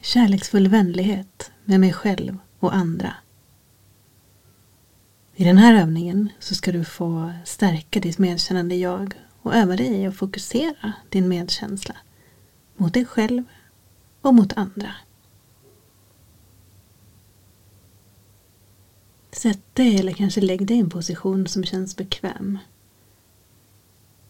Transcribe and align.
kärleksfull 0.00 0.68
vänlighet 0.68 1.50
med 1.64 1.80
mig 1.80 1.92
själv 1.92 2.38
och 2.58 2.74
andra. 2.74 3.14
I 5.34 5.44
den 5.44 5.58
här 5.58 5.82
övningen 5.82 6.28
så 6.38 6.54
ska 6.54 6.72
du 6.72 6.84
få 6.84 7.32
stärka 7.44 8.00
ditt 8.00 8.18
medkännande 8.18 8.74
jag 8.74 9.14
och 9.42 9.54
öva 9.54 9.76
dig 9.76 9.86
i 9.86 10.06
att 10.06 10.16
fokusera 10.16 10.92
din 11.08 11.28
medkänsla 11.28 11.96
mot 12.76 12.94
dig 12.94 13.06
själv 13.06 13.44
och 14.20 14.34
mot 14.34 14.52
andra. 14.52 14.94
Sätt 19.32 19.74
dig 19.74 19.98
eller 19.98 20.12
kanske 20.12 20.40
lägg 20.40 20.66
dig 20.66 20.76
i 20.76 20.80
en 20.80 20.90
position 20.90 21.46
som 21.46 21.64
känns 21.64 21.96
bekväm. 21.96 22.58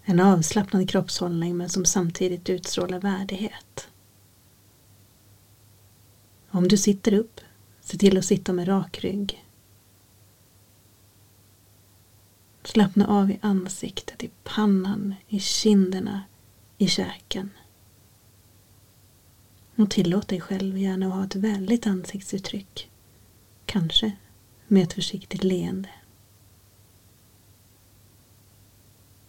En 0.03 0.21
avslappnad 0.21 0.91
kroppshållning 0.91 1.57
men 1.57 1.69
som 1.69 1.85
samtidigt 1.85 2.48
utstrålar 2.48 3.00
värdighet. 3.00 3.88
Om 6.51 6.69
du 6.69 6.77
sitter 6.77 7.12
upp, 7.12 7.41
se 7.80 7.98
till 7.98 8.19
att 8.19 8.25
sitta 8.25 8.52
med 8.52 8.69
rak 8.69 8.98
rygg. 9.05 9.45
Slappna 12.65 13.06
av 13.06 13.30
i 13.30 13.39
ansiktet, 13.43 14.25
i 14.25 14.30
pannan, 14.45 15.15
i 15.29 15.41
kinderna, 15.41 16.23
i 16.79 16.89
käken. 16.89 17.51
Och 19.77 19.91
tillåt 19.91 20.29
dig 20.29 20.41
själv 20.41 20.79
gärna 20.79 21.06
att 21.06 21.12
ha 21.12 21.25
ett 21.25 21.34
vänligt 21.34 21.87
ansiktsuttryck. 21.87 22.91
Kanske 23.67 24.12
med 24.67 24.83
ett 24.83 24.92
försiktigt 24.92 25.45
leende. 25.45 25.91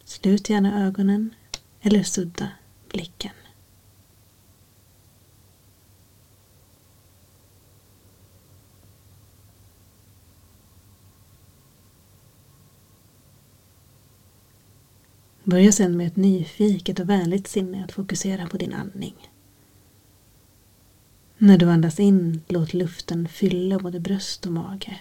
Slut 0.03 0.49
gärna 0.49 0.85
ögonen 0.85 1.35
eller 1.81 2.03
sudda 2.03 2.51
blicken. 2.89 3.31
Börja 15.49 15.71
sedan 15.71 15.97
med 15.97 16.07
ett 16.07 16.15
nyfiket 16.15 16.99
och 16.99 17.09
vänligt 17.09 17.47
sinne 17.47 17.83
att 17.83 17.91
fokusera 17.91 18.47
på 18.47 18.57
din 18.57 18.73
andning. 18.73 19.15
När 21.37 21.57
du 21.57 21.69
andas 21.69 21.99
in, 21.99 22.41
låt 22.47 22.73
luften 22.73 23.27
fylla 23.27 23.79
både 23.79 23.99
bröst 23.99 24.45
och 24.45 24.51
mage. 24.51 24.99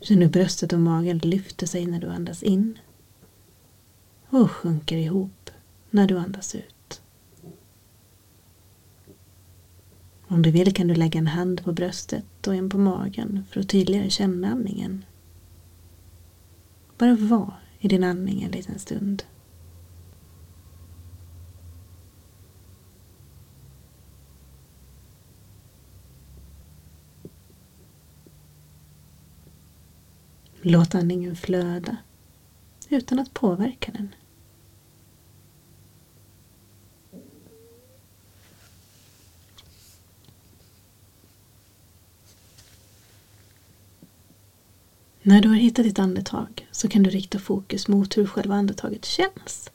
Känn 0.00 0.22
hur 0.22 0.28
bröstet 0.28 0.72
och 0.72 0.78
magen 0.78 1.18
lyfter 1.18 1.66
sig 1.66 1.86
när 1.86 2.00
du 2.00 2.08
andas 2.08 2.42
in 2.42 2.78
och 4.28 4.50
sjunker 4.50 4.96
ihop 4.96 5.50
när 5.90 6.06
du 6.06 6.18
andas 6.18 6.54
ut. 6.54 7.02
Om 10.28 10.42
du 10.42 10.50
vill 10.50 10.74
kan 10.74 10.88
du 10.88 10.94
lägga 10.94 11.18
en 11.18 11.26
hand 11.26 11.64
på 11.64 11.72
bröstet 11.72 12.46
och 12.46 12.54
en 12.54 12.70
på 12.70 12.78
magen 12.78 13.44
för 13.50 13.60
att 13.60 13.68
tydligare 13.68 14.10
känna 14.10 14.48
andningen. 14.48 15.04
Bara 17.04 17.14
var 17.14 17.54
i 17.78 17.88
din 17.88 18.04
andning 18.04 18.42
en 18.42 18.50
liten 18.50 18.78
stund. 18.78 19.22
Låt 30.62 30.94
andningen 30.94 31.36
flöda 31.36 31.96
utan 32.88 33.18
att 33.18 33.34
påverka 33.34 33.92
den. 33.92 34.14
När 45.26 45.40
du 45.40 45.48
har 45.48 45.56
hittat 45.56 45.84
ditt 45.84 45.98
andetag 45.98 46.68
så 46.70 46.88
kan 46.88 47.02
du 47.02 47.10
rikta 47.10 47.38
fokus 47.38 47.88
mot 47.88 48.16
hur 48.16 48.26
själva 48.26 48.54
andetaget 48.54 49.04
känns. 49.04 49.70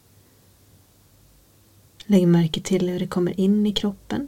Lägg 2.05 2.27
märke 2.27 2.61
till 2.61 2.89
hur 2.89 2.99
det 2.99 3.07
kommer 3.07 3.39
in 3.39 3.65
i 3.65 3.73
kroppen 3.73 4.27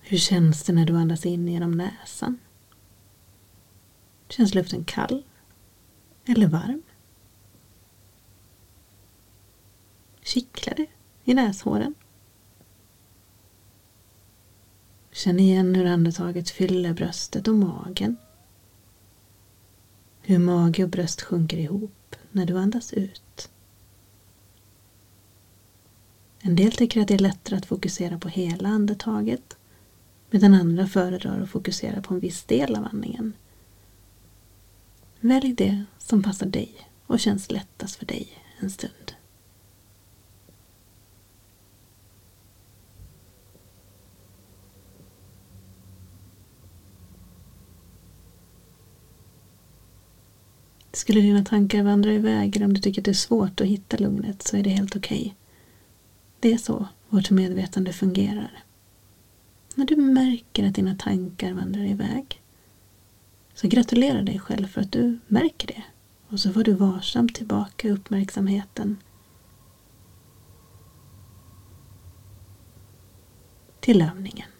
Hur 0.00 0.18
känns 0.18 0.62
det 0.62 0.72
när 0.72 0.86
du 0.86 0.96
andas 0.96 1.26
in 1.26 1.48
genom 1.48 1.72
näsan? 1.72 2.38
Känns 4.28 4.54
luften 4.54 4.84
kall 4.84 5.22
eller 6.26 6.46
varm? 6.46 6.82
Kittlar 10.24 10.74
det 10.74 10.86
i 11.24 11.34
näshåren? 11.34 11.94
Känn 15.12 15.40
igen 15.40 15.74
hur 15.74 15.86
andetaget 15.86 16.50
fyller 16.50 16.92
bröstet 16.92 17.48
och 17.48 17.54
magen. 17.54 18.16
Hur 20.20 20.38
mage 20.38 20.84
och 20.84 20.90
bröst 20.90 21.22
sjunker 21.22 21.56
ihop 21.56 22.16
när 22.32 22.46
du 22.46 22.58
andas 22.58 22.92
ut. 22.92 23.50
En 26.40 26.56
del 26.56 26.72
tycker 26.72 27.00
att 27.00 27.08
det 27.08 27.14
är 27.14 27.18
lättare 27.18 27.56
att 27.56 27.66
fokusera 27.66 28.18
på 28.18 28.28
hela 28.28 28.68
andetaget 28.68 29.56
medan 30.30 30.54
andra 30.54 30.86
föredrar 30.86 31.40
att 31.40 31.50
fokusera 31.50 32.02
på 32.02 32.14
en 32.14 32.20
viss 32.20 32.44
del 32.44 32.76
av 32.76 32.84
andningen. 32.84 33.32
Välj 35.20 35.54
det 35.54 35.84
som 35.98 36.22
passar 36.22 36.46
dig 36.46 36.88
och 37.06 37.20
känns 37.20 37.50
lättast 37.50 37.96
för 37.96 38.06
dig 38.06 38.28
en 38.60 38.70
stund. 38.70 39.14
Skulle 50.94 51.20
dina 51.20 51.44
tankar 51.44 51.82
vandra 51.82 52.12
iväg 52.12 52.56
eller 52.56 52.66
om 52.66 52.74
du 52.74 52.80
tycker 52.80 53.00
att 53.00 53.04
det 53.04 53.10
är 53.10 53.14
svårt 53.14 53.60
att 53.60 53.66
hitta 53.66 53.96
lugnet 53.96 54.42
så 54.42 54.56
är 54.56 54.62
det 54.62 54.70
helt 54.70 54.96
okej. 54.96 55.20
Okay. 55.20 55.32
Det 56.40 56.52
är 56.52 56.58
så 56.58 56.88
vårt 57.08 57.30
medvetande 57.30 57.92
fungerar. 57.92 58.64
När 59.74 59.86
du 59.86 59.96
märker 59.96 60.68
att 60.68 60.74
dina 60.74 60.96
tankar 60.96 61.52
vandrar 61.52 61.84
iväg 61.84 62.42
så 63.54 63.68
gratulera 63.68 64.22
dig 64.22 64.38
själv 64.38 64.66
för 64.66 64.80
att 64.80 64.92
du 64.92 65.18
märker 65.26 65.66
det. 65.66 65.82
Och 66.28 66.40
så 66.40 66.52
får 66.52 66.64
du 66.64 66.72
varsamt 66.72 67.34
tillbaka 67.34 67.90
uppmärksamheten 67.90 68.96
till 73.80 74.02
övningen. 74.02 74.53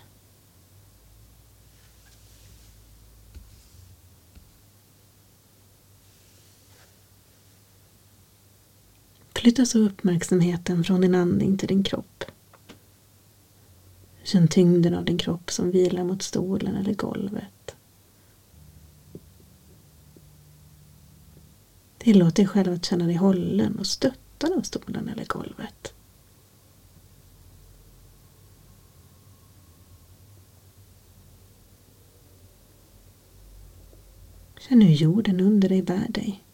Flytta 9.45 9.67
så 9.67 9.79
uppmärksamheten 9.79 10.85
från 10.85 11.01
din 11.01 11.15
andning 11.15 11.59
till 11.59 11.69
din 11.69 11.83
kropp. 11.83 12.25
Känn 14.23 14.49
tyngden 14.49 14.95
av 14.95 15.05
din 15.05 15.19
kropp 15.19 15.51
som 15.51 15.71
vilar 15.71 16.05
mot 16.05 16.23
stolen 16.23 16.77
eller 16.77 16.95
golvet. 16.95 17.77
Tillåt 21.99 22.37
dig 22.37 22.47
själv 22.47 22.73
att 22.73 22.85
känna 22.85 23.07
dig 23.07 23.15
hållen 23.15 23.79
och 23.79 23.87
stöttad 23.87 24.53
av 24.53 24.63
stolen 24.63 25.09
eller 25.09 25.25
golvet. 25.25 25.95
Känn 34.59 34.81
hur 34.81 34.95
jorden 34.95 35.41
under 35.41 35.69
dig 35.69 35.83
bär 35.83 36.09
dig. 36.09 36.45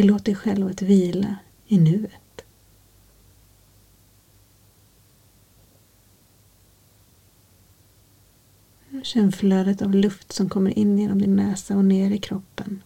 Tillåt 0.00 0.24
dig 0.24 0.34
själv 0.34 0.66
att 0.66 0.82
vila 0.82 1.36
i 1.66 1.78
nuet. 1.78 2.44
Känn 9.02 9.32
flödet 9.32 9.82
av 9.82 9.94
luft 9.94 10.32
som 10.32 10.48
kommer 10.48 10.78
in 10.78 10.98
genom 10.98 11.18
din 11.18 11.36
näsa 11.36 11.76
och 11.76 11.84
ner 11.84 12.10
i 12.10 12.18
kroppen. 12.18 12.82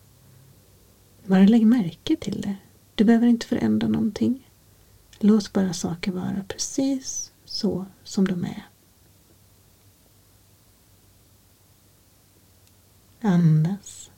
Bara 1.26 1.44
lägg 1.44 1.66
märke 1.66 2.16
till 2.16 2.40
det. 2.40 2.56
Du 2.94 3.04
behöver 3.04 3.26
inte 3.26 3.46
förändra 3.46 3.88
någonting. 3.88 4.50
Låt 5.18 5.52
bara 5.52 5.72
saker 5.72 6.12
vara 6.12 6.44
precis 6.48 7.32
så 7.44 7.86
som 8.04 8.28
de 8.28 8.44
är. 8.44 8.68
Andas. 13.20 14.10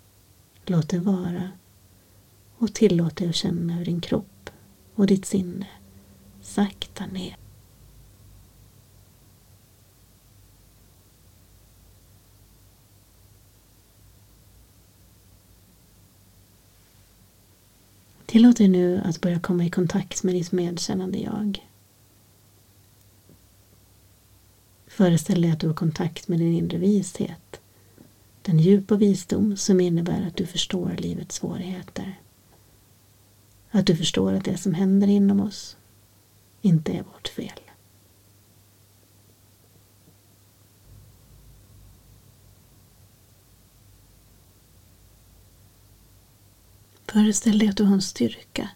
Låt 0.64 0.88
det 0.88 0.98
vara 0.98 1.50
och 2.58 2.74
tillåt 2.74 3.16
dig 3.16 3.28
att 3.28 3.34
känna 3.34 3.72
hur 3.72 3.84
din 3.84 4.00
kropp 4.00 4.50
och 4.94 5.06
ditt 5.06 5.26
sinne 5.26 5.66
sakta 6.42 7.06
ner. 7.06 7.36
Tillåt 18.26 18.56
dig 18.56 18.68
nu 18.68 19.00
att 19.04 19.20
börja 19.20 19.40
komma 19.40 19.64
i 19.64 19.70
kontakt 19.70 20.22
med 20.22 20.34
ditt 20.34 20.52
medkännande 20.52 21.18
jag. 21.18 21.66
Föreställ 24.86 25.42
dig 25.42 25.50
att 25.50 25.60
du 25.60 25.66
har 25.66 25.74
kontakt 25.74 26.28
med 26.28 26.38
din 26.38 26.52
inre 26.52 26.78
vishet, 26.78 27.60
den 28.42 28.58
djupa 28.58 28.96
visdom 28.96 29.56
som 29.56 29.80
innebär 29.80 30.26
att 30.26 30.36
du 30.36 30.46
förstår 30.46 30.96
livets 30.98 31.36
svårigheter. 31.36 32.14
Att 33.76 33.86
du 33.86 33.96
förstår 33.96 34.32
att 34.32 34.44
det 34.44 34.56
som 34.56 34.74
händer 34.74 35.06
inom 35.08 35.40
oss 35.40 35.76
inte 36.62 36.92
är 36.92 37.02
vårt 37.02 37.28
fel. 37.28 37.60
Föreställ 47.06 47.58
dig 47.58 47.68
att 47.68 47.76
du 47.76 47.84
har 47.84 47.94
en 47.94 48.02
styrka, 48.02 48.68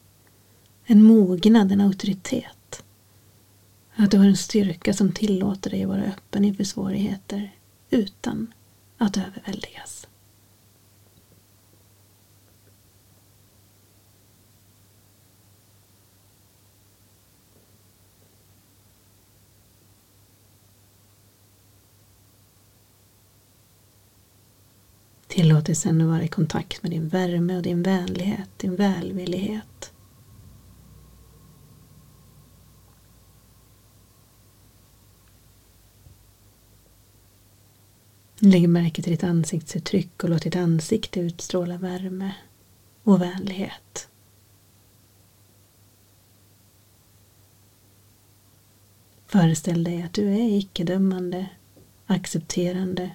en 0.85 1.03
mognad, 1.03 1.73
en 1.73 1.81
auktoritet. 1.81 2.85
Att 3.95 4.11
du 4.11 4.19
har 4.19 4.27
en 4.27 4.37
styrka 4.37 4.95
som 4.95 5.13
tillåter 5.13 5.71
dig 5.71 5.83
att 5.83 5.89
vara 5.89 6.03
öppen 6.03 6.45
inför 6.45 6.65
svårigheter 6.65 7.51
utan 7.91 8.53
att 8.99 9.17
överväldigas. 9.17 10.07
Tillåt 25.41 25.67
dig 25.67 25.75
sedan 25.75 26.01
att 26.01 26.07
vara 26.07 26.23
i 26.23 26.29
kontakt 26.29 26.83
med 26.83 26.93
din 26.93 27.09
värme 27.09 27.57
och 27.57 27.63
din 27.63 27.83
vänlighet, 27.83 28.49
din 28.57 28.77
välvillighet. 28.77 29.93
Lägg 38.39 38.69
märke 38.69 39.03
till 39.03 39.13
ditt 39.13 39.25
ansiktsuttryck 39.25 40.25
och 40.25 40.31
låt 40.31 40.43
ditt 40.43 40.57
ansikte 40.57 41.21
utstråla 41.21 41.79
värme 41.79 42.35
och 43.03 43.21
vänlighet. 43.21 44.09
Föreställ 49.27 49.85
dig 49.85 50.03
att 50.03 50.13
du 50.13 50.29
är 50.29 50.59
icke-dömande, 50.59 51.47
accepterande, 52.07 53.11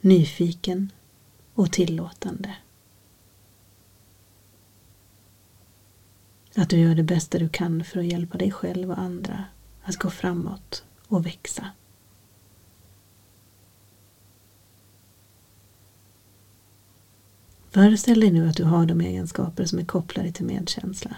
nyfiken 0.00 0.90
och 1.54 1.72
tillåtande. 1.72 2.56
Att 6.56 6.70
du 6.70 6.78
gör 6.78 6.94
det 6.94 7.02
bästa 7.02 7.38
du 7.38 7.48
kan 7.48 7.84
för 7.84 8.00
att 8.00 8.06
hjälpa 8.06 8.38
dig 8.38 8.50
själv 8.50 8.90
och 8.90 8.98
andra 8.98 9.44
att 9.82 9.96
gå 9.96 10.10
framåt 10.10 10.84
och 11.08 11.26
växa. 11.26 11.70
Föreställ 17.70 18.20
dig 18.20 18.30
nu 18.30 18.48
att 18.48 18.56
du 18.56 18.64
har 18.64 18.86
de 18.86 19.00
egenskaper 19.00 19.64
som 19.64 19.78
är 19.78 19.84
kopplade 19.84 20.32
till 20.32 20.44
medkänsla. 20.44 21.16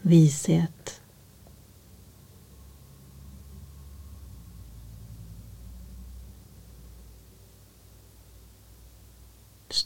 Vishet, 0.00 1.01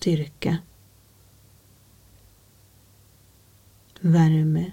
styrka, 0.06 0.58
värme, 4.00 4.72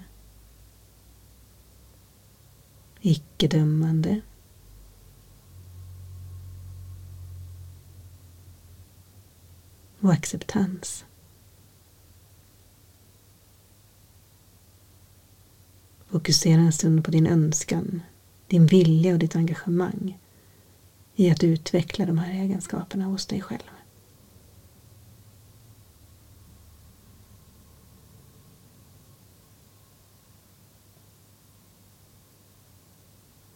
icke-dömande, 3.00 4.20
och 10.00 10.12
acceptans. 10.12 11.04
Fokusera 16.06 16.60
en 16.60 16.72
stund 16.72 17.04
på 17.04 17.10
din 17.10 17.26
önskan, 17.26 18.02
din 18.46 18.66
vilja 18.66 19.12
och 19.12 19.18
ditt 19.18 19.36
engagemang 19.36 20.18
i 21.14 21.30
att 21.30 21.44
utveckla 21.44 22.06
de 22.06 22.18
här 22.18 22.32
egenskaperna 22.42 23.04
hos 23.04 23.26
dig 23.26 23.40
själv. 23.40 23.73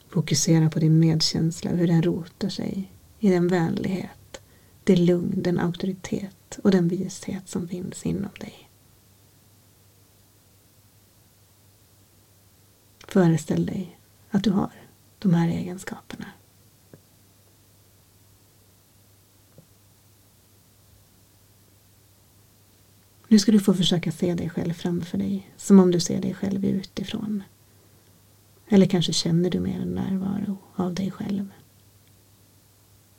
Fokusera 0.08 0.70
på 0.70 0.78
din 0.78 0.98
medkänsla, 0.98 1.70
hur 1.70 1.86
den 1.86 2.02
rotar 2.02 2.48
sig 2.48 2.92
i 3.18 3.30
den 3.30 3.48
vänlighet, 3.48 4.40
det 4.84 4.96
lugn, 4.96 5.42
den 5.42 5.58
auktoritet 5.58 6.58
och 6.62 6.70
den 6.70 6.88
vishet 6.88 7.48
som 7.48 7.68
finns 7.68 8.06
inom 8.06 8.30
dig. 8.40 8.70
Föreställ 13.08 13.66
dig 13.66 13.98
att 14.30 14.44
du 14.44 14.50
har 14.50 14.72
de 15.18 15.34
här 15.34 15.48
egenskaperna. 15.48 16.26
Nu 23.28 23.38
ska 23.38 23.52
du 23.52 23.60
få 23.60 23.74
försöka 23.74 24.12
se 24.12 24.34
dig 24.34 24.50
själv 24.50 24.72
framför 24.72 25.18
dig, 25.18 25.50
som 25.56 25.80
om 25.80 25.90
du 25.90 26.00
ser 26.00 26.20
dig 26.20 26.34
själv 26.34 26.64
utifrån. 26.64 27.42
Eller 28.68 28.86
kanske 28.86 29.12
känner 29.12 29.50
du 29.50 29.60
mer 29.60 29.80
en 29.80 29.94
närvaro 29.94 30.58
av 30.74 30.94
dig 30.94 31.10
själv. 31.10 31.52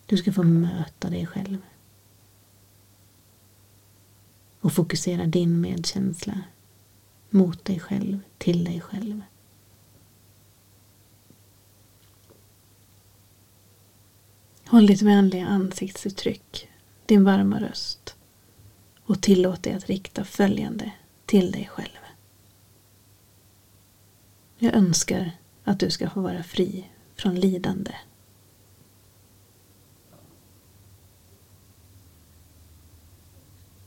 Du 0.06 0.18
ska 0.18 0.34
få 0.34 0.44
möta 0.44 1.10
dig 1.10 1.26
själv. 1.26 1.58
Och 4.60 4.74
fokusera 4.74 5.26
din 5.26 5.62
medkänsla 5.62 6.42
mot 7.30 7.66
dig 7.66 7.80
själv, 7.80 8.20
till 8.38 8.64
dig 8.64 8.82
själv. 8.82 9.22
Håll 14.66 14.88
ditt 14.88 15.02
vänliga 15.02 15.48
ansiktsuttryck, 15.48 16.70
din 17.06 17.24
varma 17.24 17.62
röst 17.62 18.16
och 19.04 19.22
tillåt 19.22 19.64
dig 19.64 19.74
att 19.74 19.88
rikta 19.88 20.24
följande 20.24 20.92
till 21.26 21.52
dig 21.52 21.70
själv. 21.72 22.09
Jag 24.62 24.74
önskar 24.74 25.32
att 25.64 25.80
du 25.80 25.90
ska 25.92 26.10
få 26.10 26.22
vara 26.22 26.44
fri 26.44 26.90
från 27.16 27.36
lidande. 27.36 27.96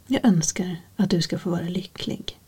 Jag 0.07 0.25
önskar 0.25 0.77
att 0.97 1.11
du 1.11 1.23
ska 1.23 1.39
få 1.39 1.51
vara 1.51 1.69
lycklig. 1.69 2.41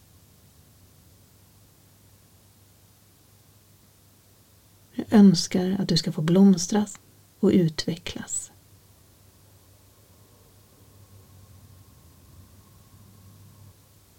Jag 4.92 5.06
önskar 5.12 5.76
att 5.78 5.88
du 5.88 5.96
ska 5.96 6.12
få 6.12 6.22
blomstras 6.22 7.00
och 7.40 7.50
utvecklas. 7.50 8.52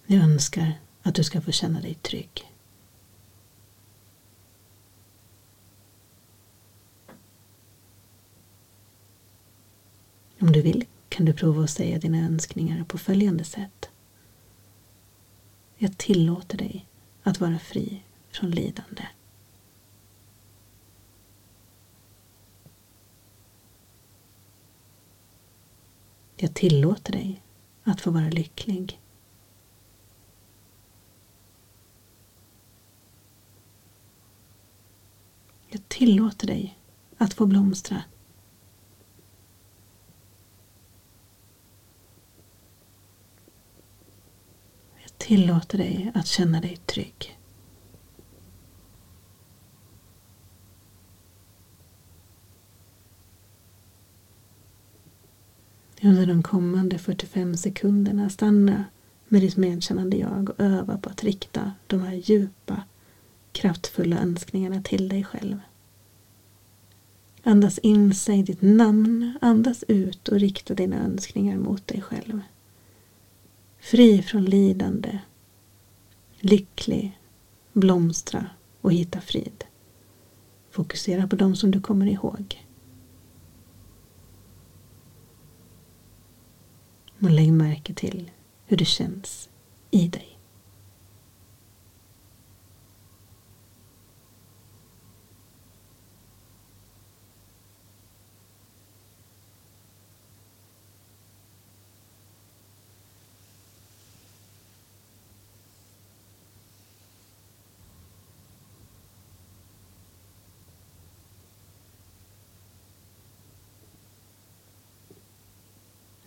Jag 0.06 0.24
önskar 0.24 0.74
att 1.02 1.16
du 1.16 1.24
ska 1.24 1.42
få 1.42 1.52
känna 1.52 1.82
dig 1.82 1.94
trygg. 1.94 2.55
Vill 10.66 10.86
kan 11.10 11.26
du 11.26 11.34
prova 11.34 11.64
att 11.64 11.70
säga 11.70 12.00
dina 12.00 12.18
önskningar 12.18 12.84
på 12.84 12.98
följande 12.98 13.44
sätt. 13.44 13.90
Jag 15.78 15.98
tillåter 15.98 16.58
dig 16.58 16.86
att 17.24 17.40
vara 17.40 17.60
fri 17.60 18.04
från 18.30 18.52
lidande. 18.52 19.08
Jag 26.36 26.54
tillåter 26.54 27.12
dig 27.12 27.42
att 27.84 28.02
få 28.02 28.12
vara 28.12 28.30
lycklig. 28.30 29.00
Jag 35.68 35.88
tillåter 35.88 36.48
dig 36.48 36.78
att 37.18 37.34
få 37.34 37.46
blomstra 37.46 38.04
tillåter 45.26 45.78
dig 45.78 46.12
att 46.14 46.28
känna 46.28 46.62
dig 46.62 46.78
trygg. 46.86 47.40
Under 56.02 56.26
de 56.26 56.44
kommande 56.44 56.98
45 56.98 57.58
sekunderna 57.58 58.30
stanna 58.30 58.86
med 59.28 59.42
ditt 59.42 59.58
medkännande 59.58 60.18
jag 60.18 60.50
och 60.50 60.60
öva 60.60 60.98
på 60.98 61.10
att 61.10 61.24
rikta 61.24 61.72
de 61.88 62.02
här 62.02 62.14
djupa, 62.14 62.84
kraftfulla 63.52 64.20
önskningarna 64.20 64.82
till 64.82 65.10
dig 65.10 65.24
själv. 65.24 65.60
Andas 67.44 67.78
in, 67.78 68.16
säg 68.16 68.44
ditt 68.44 68.62
namn, 68.62 69.38
andas 69.42 69.84
ut 69.88 70.28
och 70.28 70.40
rikta 70.40 70.74
dina 70.74 70.96
önskningar 70.96 71.58
mot 71.58 71.88
dig 71.88 72.02
själv. 72.02 72.42
Fri 73.86 74.22
från 74.22 74.46
lidande, 74.46 75.20
lycklig, 76.40 77.20
blomstra 77.74 78.50
och 78.82 78.94
hitta 78.94 79.22
frid. 79.22 79.64
Fokusera 80.72 81.28
på 81.28 81.36
dem 81.36 81.56
som 81.56 81.72
du 81.72 81.82
kommer 81.82 82.06
ihåg. 82.06 82.66
Och 87.20 87.30
lägg 87.30 87.54
märke 87.54 87.94
till 87.94 88.32
hur 88.66 88.78
det 88.78 88.86
känns 88.86 89.50
i 89.92 90.08
dig. 90.08 90.35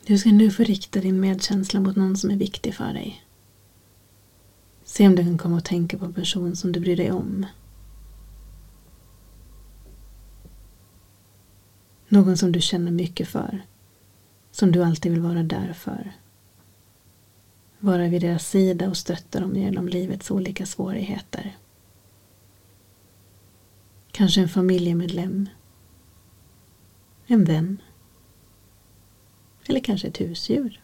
Du 0.09 0.19
ska 0.19 0.33
nu 0.33 0.51
få 0.51 0.63
rikta 0.63 1.01
din 1.01 1.21
medkänsla 1.21 1.81
mot 1.81 1.97
någon 1.97 2.17
som 2.17 2.31
är 2.31 2.37
viktig 2.37 2.75
för 2.75 2.93
dig. 2.93 3.25
Se 4.85 5.07
om 5.07 5.15
du 5.15 5.25
kan 5.25 5.39
komma 5.39 5.57
att 5.57 5.65
tänka 5.65 5.99
på 5.99 6.05
en 6.05 6.15
person 6.15 6.57
som 6.57 6.73
du 6.73 6.81
bryr 6.81 6.97
dig 6.97 7.13
om. 7.13 7.47
Någon 12.09 12.37
som 12.37 12.53
du 12.53 12.61
känner 12.61 12.91
mycket 12.91 13.29
för. 13.29 13.63
Som 14.51 14.73
du 14.73 14.85
alltid 14.85 15.13
vill 15.13 15.21
vara 15.21 15.43
där 15.43 15.73
för. 15.73 16.13
Vara 17.79 18.09
vid 18.09 18.23
deras 18.23 18.49
sida 18.49 18.89
och 18.89 18.97
stötta 18.97 19.41
dem 19.41 19.57
genom 19.57 19.89
livets 19.89 20.31
olika 20.31 20.67
svårigheter. 20.67 21.57
Kanske 24.11 24.41
en 24.41 24.49
familjemedlem. 24.49 25.49
En 27.27 27.45
vän. 27.45 27.79
Eller 29.69 29.81
kanske 29.81 30.09
ett 30.09 30.21
husdjur. 30.21 30.81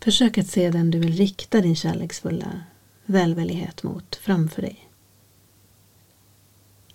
Försök 0.00 0.38
att 0.38 0.46
se 0.46 0.70
den 0.70 0.90
du 0.90 0.98
vill 0.98 1.16
rikta 1.16 1.60
din 1.60 1.76
kärleksfulla 1.76 2.62
välvillighet 3.04 3.82
mot 3.82 4.16
framför 4.16 4.62
dig. 4.62 4.90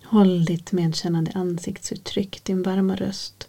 Håll 0.04 0.44
ditt 0.44 0.72
medkännande 0.72 1.32
ansiktsuttryck, 1.34 2.44
din 2.44 2.62
varma 2.62 2.96
röst 2.96 3.48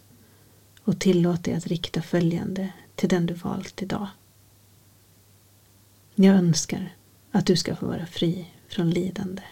och 0.82 0.98
tillåt 0.98 1.44
dig 1.44 1.54
att 1.54 1.66
rikta 1.66 2.02
följande 2.02 2.72
till 2.94 3.08
den 3.08 3.26
du 3.26 3.34
valt 3.34 3.82
idag. 3.82 4.08
Jag 6.14 6.36
önskar 6.36 6.96
att 7.30 7.46
du 7.46 7.56
ska 7.56 7.76
få 7.76 7.86
vara 7.86 8.06
fri 8.06 8.48
från 8.68 8.90
lidande. 8.90 9.42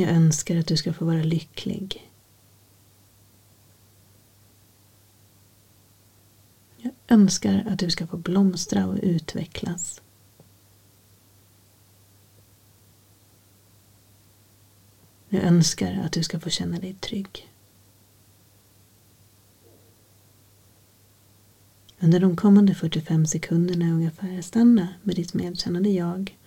Jag 0.00 0.10
önskar 0.10 0.56
att 0.56 0.66
du 0.66 0.76
ska 0.76 0.92
få 0.92 1.04
vara 1.04 1.22
lycklig. 1.22 2.10
Jag 6.76 6.92
önskar 7.08 7.66
att 7.68 7.78
du 7.78 7.90
ska 7.90 8.06
få 8.06 8.16
blomstra 8.16 8.86
och 8.86 8.98
utvecklas. 9.02 10.02
Jag 15.28 15.42
önskar 15.42 16.02
att 16.04 16.12
du 16.12 16.22
ska 16.22 16.40
få 16.40 16.50
känna 16.50 16.78
dig 16.78 16.94
trygg. 16.94 17.48
Under 21.98 22.20
de 22.20 22.36
kommande 22.36 22.74
45 22.74 23.26
sekunderna 23.26 23.84
ungefär 23.84 24.42
stanna 24.42 24.88
med 25.02 25.16
ditt 25.16 25.34
medkännande 25.34 25.90
jag 25.90 26.39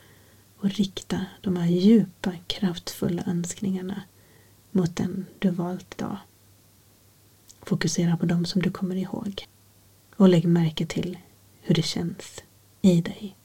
och 0.63 0.69
rikta 0.69 1.25
de 1.41 1.55
här 1.55 1.67
djupa, 1.67 2.33
kraftfulla 2.47 3.23
önskningarna 3.27 4.01
mot 4.71 4.95
den 4.95 5.25
du 5.39 5.49
valt 5.49 5.93
idag. 5.97 6.17
Fokusera 7.61 8.17
på 8.17 8.25
dem 8.25 8.45
som 8.45 8.61
du 8.61 8.71
kommer 8.71 8.95
ihåg 8.95 9.47
och 10.15 10.29
lägg 10.29 10.45
märke 10.45 10.85
till 10.85 11.17
hur 11.61 11.75
det 11.75 11.81
känns 11.81 12.43
i 12.81 13.01
dig. 13.01 13.35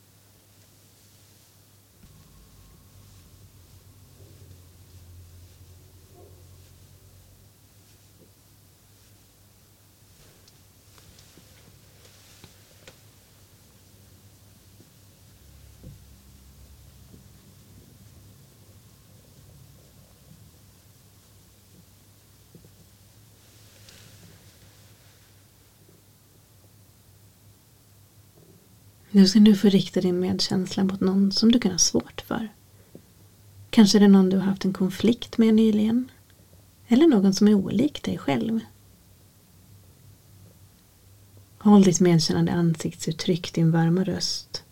Du 29.18 29.28
ska 29.28 29.40
nu 29.40 29.54
få 29.54 29.68
rikta 29.68 30.00
din 30.00 30.20
medkänsla 30.20 30.84
mot 30.84 31.00
någon 31.00 31.32
som 31.32 31.52
du 31.52 31.60
kan 31.60 31.72
ha 31.72 31.78
svårt 31.78 32.20
för. 32.20 32.48
Kanske 33.70 33.98
är 33.98 34.00
det 34.00 34.08
någon 34.08 34.30
du 34.30 34.36
har 34.36 34.44
haft 34.44 34.64
en 34.64 34.72
konflikt 34.72 35.38
med 35.38 35.54
nyligen. 35.54 36.10
Eller 36.88 37.06
någon 37.06 37.34
som 37.34 37.48
är 37.48 37.54
olik 37.54 38.02
dig 38.02 38.18
själv. 38.18 38.60
Håll 41.58 41.82
ditt 41.82 42.00
medkännande 42.00 42.52
ansiktsuttryck, 42.52 43.54
din 43.54 43.70
varma 43.70 44.04
röst 44.04 44.64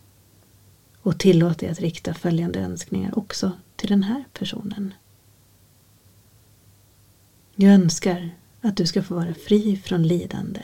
och 1.03 1.19
tillåt 1.19 1.59
dig 1.59 1.69
att 1.69 1.81
rikta 1.81 2.15
följande 2.15 2.61
önskningar 2.61 3.19
också 3.19 3.53
till 3.77 3.89
den 3.89 4.03
här 4.03 4.25
personen. 4.33 4.95
Jag 7.55 7.75
önskar 7.75 8.31
att 8.61 8.77
du 8.77 8.87
ska 8.87 9.03
få 9.03 9.15
vara 9.15 9.35
fri 9.35 9.77
från 9.77 10.03
lidande. 10.03 10.63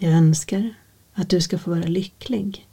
Jag 0.00 0.12
önskar 0.12 0.74
att 1.12 1.28
du 1.28 1.40
ska 1.40 1.58
få 1.58 1.70
vara 1.70 1.82
lycklig. 1.82 2.68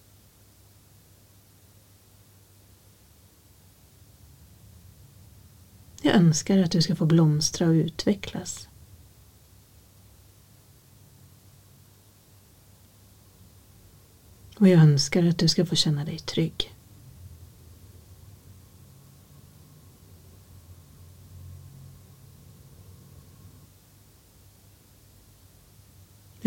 Jag 6.02 6.16
önskar 6.16 6.58
att 6.58 6.72
du 6.72 6.82
ska 6.82 6.96
få 6.96 7.06
blomstra 7.06 7.68
och 7.68 7.74
utvecklas. 7.74 8.70
Och 14.58 14.68
jag 14.68 14.82
önskar 14.82 15.24
att 15.24 15.38
du 15.38 15.48
ska 15.48 15.66
få 15.66 15.76
känna 15.76 16.06
dig 16.06 16.20
trygg. 16.20 16.75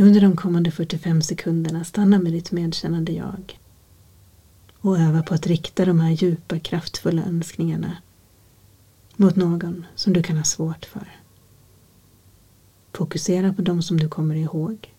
Under 0.01 0.21
de 0.21 0.37
kommande 0.37 0.71
45 0.71 1.23
sekunderna 1.23 1.85
stanna 1.85 2.19
med 2.19 2.33
ditt 2.33 2.53
medkännande 2.53 3.13
jag 3.13 3.61
och 4.79 4.99
öva 4.99 5.23
på 5.23 5.35
att 5.35 5.47
rikta 5.47 5.85
de 5.85 6.01
här 6.01 6.11
djupa 6.11 6.59
kraftfulla 6.59 7.23
önskningarna 7.23 7.97
mot 9.17 9.37
någon 9.37 9.87
som 9.95 10.13
du 10.13 10.23
kan 10.23 10.37
ha 10.37 10.45
svårt 10.45 10.85
för. 10.85 11.17
Fokusera 12.93 13.53
på 13.53 13.63
dem 13.63 13.83
som 13.83 13.97
du 13.97 14.09
kommer 14.09 14.35
ihåg 14.35 14.95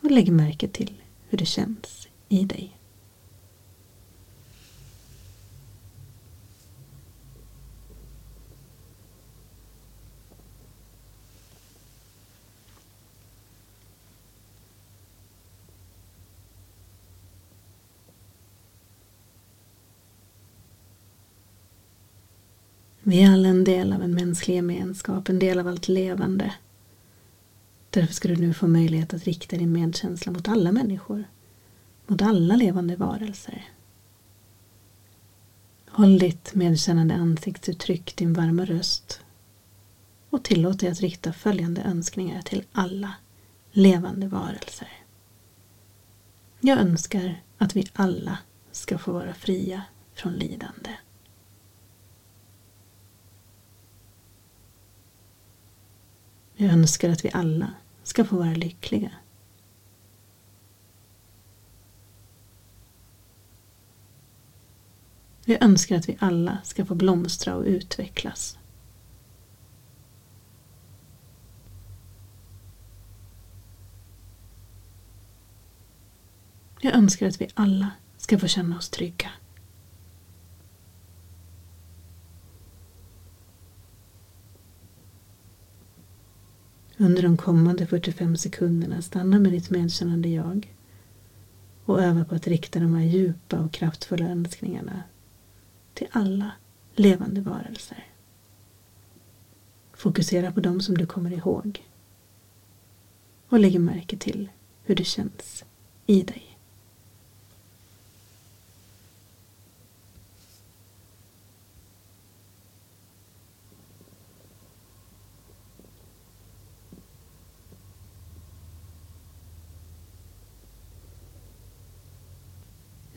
och 0.00 0.10
lägg 0.10 0.32
märke 0.32 0.68
till 0.68 1.02
hur 1.28 1.38
det 1.38 1.46
känns 1.46 2.08
i 2.28 2.44
dig. 2.44 2.77
Vi 23.08 23.22
är 23.22 23.32
alla 23.32 23.48
en 23.48 23.64
del 23.64 23.92
av 23.92 24.02
en 24.02 24.14
mänsklig 24.14 24.54
gemenskap, 24.54 25.28
en 25.28 25.38
del 25.38 25.58
av 25.58 25.68
allt 25.68 25.88
levande. 25.88 26.54
Därför 27.90 28.14
ska 28.14 28.28
du 28.28 28.36
nu 28.36 28.54
få 28.54 28.66
möjlighet 28.66 29.14
att 29.14 29.24
rikta 29.24 29.56
din 29.56 29.72
medkänsla 29.72 30.32
mot 30.32 30.48
alla 30.48 30.72
människor. 30.72 31.24
Mot 32.06 32.22
alla 32.22 32.56
levande 32.56 32.96
varelser. 32.96 33.68
Håll 35.88 36.18
ditt 36.18 36.54
medkännande 36.54 37.14
ansiktsuttryck, 37.14 38.16
din 38.16 38.32
varma 38.32 38.64
röst 38.64 39.20
och 40.30 40.44
tillåt 40.44 40.80
dig 40.80 40.90
att 40.90 41.00
rikta 41.00 41.32
följande 41.32 41.82
önskningar 41.82 42.42
till 42.42 42.64
alla 42.72 43.14
levande 43.70 44.28
varelser. 44.28 44.92
Jag 46.60 46.78
önskar 46.78 47.42
att 47.58 47.76
vi 47.76 47.86
alla 47.92 48.38
ska 48.72 48.98
få 48.98 49.12
vara 49.12 49.34
fria 49.34 49.82
från 50.14 50.32
lidande. 50.32 50.90
Jag 56.60 56.72
önskar 56.72 57.10
att 57.10 57.24
vi 57.24 57.30
alla 57.32 57.74
ska 58.02 58.24
få 58.24 58.36
vara 58.36 58.54
lyckliga. 58.54 59.10
Jag 65.44 65.62
önskar 65.62 65.96
att 65.96 66.08
vi 66.08 66.16
alla 66.20 66.58
ska 66.64 66.84
få 66.84 66.94
blomstra 66.94 67.54
och 67.56 67.64
utvecklas. 67.64 68.58
Jag 76.80 76.94
önskar 76.94 77.26
att 77.26 77.40
vi 77.40 77.48
alla 77.54 77.90
ska 78.16 78.38
få 78.38 78.46
känna 78.46 78.76
oss 78.76 78.88
trygga. 78.88 79.30
Under 87.00 87.22
de 87.22 87.36
kommande 87.36 87.86
45 87.86 88.36
sekunderna 88.36 89.02
stanna 89.02 89.38
med 89.38 89.52
ditt 89.52 89.70
medkännande 89.70 90.28
jag 90.28 90.74
och 91.84 92.02
öva 92.02 92.24
på 92.24 92.34
att 92.34 92.46
rikta 92.46 92.80
de 92.80 92.94
här 92.94 93.04
djupa 93.04 93.58
och 93.58 93.72
kraftfulla 93.72 94.26
önskningarna 94.26 95.02
till 95.94 96.06
alla 96.10 96.52
levande 96.94 97.40
varelser. 97.40 98.06
Fokusera 99.92 100.52
på 100.52 100.60
dem 100.60 100.80
som 100.80 100.98
du 100.98 101.06
kommer 101.06 101.32
ihåg 101.32 101.88
och 103.48 103.58
lägg 103.58 103.80
märke 103.80 104.16
till 104.16 104.48
hur 104.82 104.94
det 104.94 105.04
känns 105.04 105.64
i 106.06 106.22
dig. 106.22 106.47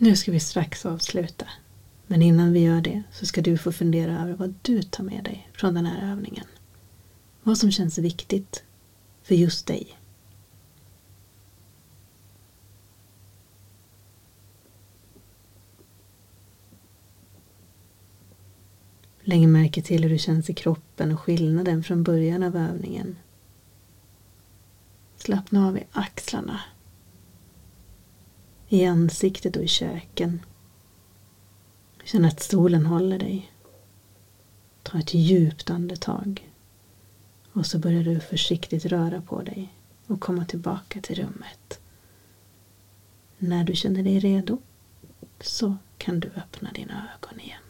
Nu 0.03 0.15
ska 0.15 0.31
vi 0.31 0.39
strax 0.39 0.85
avsluta. 0.85 1.45
Men 2.07 2.21
innan 2.21 2.53
vi 2.53 2.59
gör 2.59 2.81
det 2.81 3.03
så 3.11 3.25
ska 3.25 3.41
du 3.41 3.57
få 3.57 3.71
fundera 3.71 4.21
över 4.21 4.33
vad 4.33 4.53
du 4.61 4.83
tar 4.83 5.03
med 5.03 5.23
dig 5.23 5.49
från 5.53 5.73
den 5.73 5.85
här 5.85 6.11
övningen. 6.11 6.45
Vad 7.43 7.57
som 7.57 7.71
känns 7.71 7.97
viktigt 7.97 8.63
för 9.23 9.35
just 9.35 9.67
dig. 9.67 9.97
Lägg 19.21 19.47
märke 19.47 19.81
till 19.81 20.03
hur 20.03 20.09
det 20.09 20.17
känns 20.17 20.49
i 20.49 20.53
kroppen 20.53 21.11
och 21.11 21.19
skillnaden 21.19 21.83
från 21.83 22.03
början 22.03 22.43
av 22.43 22.55
övningen. 22.55 23.17
Slappna 25.17 25.67
av 25.67 25.77
i 25.77 25.83
axlarna 25.91 26.61
i 28.71 28.85
ansiktet 28.85 29.55
och 29.55 29.63
i 29.63 29.67
käken. 29.67 30.45
Känn 32.03 32.25
att 32.25 32.39
stolen 32.39 32.85
håller 32.85 33.19
dig. 33.19 33.51
Ta 34.83 34.99
ett 34.99 35.13
djupt 35.13 35.69
andetag. 35.69 36.51
Och 37.53 37.65
så 37.65 37.79
börjar 37.79 38.03
du 38.03 38.19
försiktigt 38.19 38.85
röra 38.85 39.21
på 39.21 39.41
dig 39.41 39.73
och 40.07 40.21
komma 40.21 40.45
tillbaka 40.45 41.01
till 41.01 41.15
rummet. 41.15 41.79
När 43.37 43.63
du 43.63 43.75
känner 43.75 44.03
dig 44.03 44.19
redo 44.19 44.57
så 45.39 45.77
kan 45.97 46.19
du 46.19 46.31
öppna 46.35 46.71
dina 46.71 47.07
ögon 47.15 47.39
igen. 47.39 47.63